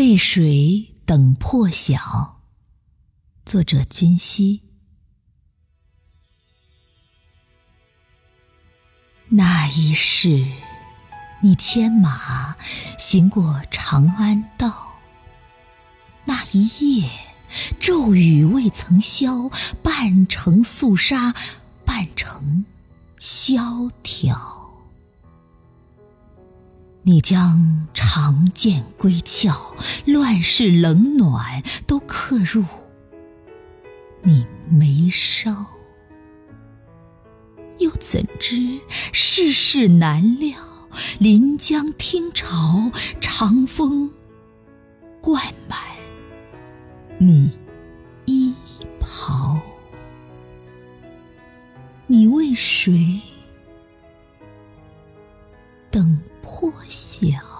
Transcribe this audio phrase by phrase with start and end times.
[0.00, 2.40] 渭水等破晓。
[3.44, 4.62] 作者：君熙。
[9.28, 10.46] 那一世，
[11.42, 12.56] 你牵马
[12.96, 14.94] 行过长安道。
[16.24, 17.10] 那一夜，
[17.78, 19.50] 骤雨未曾消，
[19.82, 21.34] 半城肃杀，
[21.84, 22.64] 半城
[23.18, 24.59] 萧条。
[27.10, 29.52] 你将长剑归鞘
[30.06, 32.64] 乱世冷暖都刻入
[34.22, 35.66] 你眉梢。
[37.78, 38.78] 又怎知
[39.12, 40.56] 世事难料
[41.18, 44.12] 临江听潮长风
[45.20, 45.80] 灌满
[47.18, 47.50] 你
[48.26, 48.54] 衣
[49.00, 49.60] 袍。
[52.06, 53.20] 你为谁
[56.42, 57.59] 破晓。